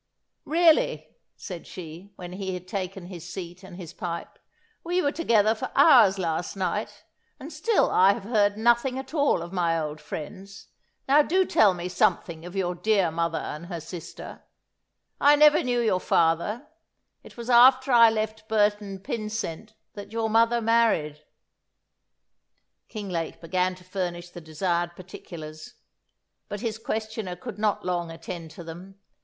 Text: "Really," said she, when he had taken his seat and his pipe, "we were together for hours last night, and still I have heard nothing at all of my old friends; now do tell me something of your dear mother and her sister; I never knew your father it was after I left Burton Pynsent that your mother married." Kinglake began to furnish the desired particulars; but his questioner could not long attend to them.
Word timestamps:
"Really," 0.45 1.15
said 1.35 1.67
she, 1.67 2.11
when 2.15 2.33
he 2.33 2.55
had 2.55 2.67
taken 2.67 3.05
his 3.05 3.31
seat 3.31 3.61
and 3.61 3.75
his 3.75 3.93
pipe, 3.93 4.39
"we 4.83 4.99
were 4.99 5.11
together 5.11 5.53
for 5.53 5.69
hours 5.75 6.17
last 6.17 6.55
night, 6.55 7.03
and 7.39 7.53
still 7.53 7.91
I 7.91 8.13
have 8.13 8.23
heard 8.23 8.57
nothing 8.57 8.97
at 8.97 9.13
all 9.13 9.43
of 9.43 9.53
my 9.53 9.79
old 9.79 10.01
friends; 10.01 10.69
now 11.07 11.21
do 11.21 11.45
tell 11.45 11.75
me 11.75 11.87
something 11.87 12.47
of 12.47 12.55
your 12.55 12.73
dear 12.73 13.11
mother 13.11 13.37
and 13.37 13.67
her 13.67 13.79
sister; 13.79 14.41
I 15.19 15.35
never 15.35 15.61
knew 15.61 15.79
your 15.81 15.99
father 15.99 16.65
it 17.21 17.37
was 17.37 17.51
after 17.51 17.91
I 17.91 18.09
left 18.09 18.47
Burton 18.49 19.01
Pynsent 19.01 19.75
that 19.93 20.11
your 20.11 20.31
mother 20.31 20.61
married." 20.61 21.23
Kinglake 22.89 23.39
began 23.39 23.75
to 23.75 23.83
furnish 23.83 24.31
the 24.31 24.41
desired 24.41 24.95
particulars; 24.95 25.75
but 26.49 26.61
his 26.61 26.79
questioner 26.79 27.35
could 27.35 27.59
not 27.59 27.85
long 27.85 28.09
attend 28.09 28.49
to 28.49 28.63
them. 28.63 28.95